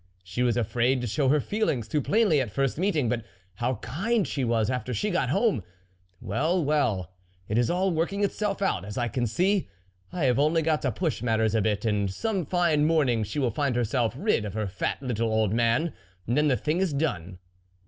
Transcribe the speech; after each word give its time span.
She 0.23 0.41
was 0.41 0.57
afraid 0.57 0.99
to 1.01 1.05
show 1.05 1.29
her 1.29 1.39
feelings 1.39 1.87
too 1.87 2.01
plainly 2.01 2.41
at 2.41 2.49
first 2.51 2.79
meeting; 2.79 3.07
but 3.07 3.23
how 3.57 3.75
kind 3.75 4.27
she 4.27 4.43
was 4.43 4.67
after 4.67 4.95
she 4.95 5.11
got 5.11 5.29
home! 5.29 5.61
Well, 6.19 6.65
well, 6.65 7.11
it 7.47 7.55
is 7.59 7.69
all 7.69 7.91
working 7.91 8.23
itself 8.23 8.63
out, 8.63 8.83
as 8.83 8.97
I 8.97 9.07
can 9.07 9.27
see; 9.27 9.69
I 10.11 10.23
have 10.25 10.39
only 10.39 10.63
got 10.63 10.81
to 10.81 10.91
push 10.91 11.21
matters 11.21 11.53
a 11.53 11.61
bit; 11.61 11.85
and 11.85 12.09
some 12.11 12.47
fine 12.47 12.83
morn 12.87 13.05
THE 13.05 13.13
WOLF 13.13 13.17
LEADER 13.19 13.25
61 13.25 13.27
ing 13.27 13.31
she 13.31 13.37
will 13.45 13.51
find 13.55 13.75
herself 13.75 14.13
rid 14.17 14.43
of 14.43 14.55
her 14.55 14.65
fat 14.65 15.03
little 15.03 15.29
old 15.31 15.53
man, 15.53 15.93
and 16.25 16.35
then 16.35 16.47
the 16.47 16.57
thing 16.57 16.79
is 16.79 16.93
done. 16.93 17.37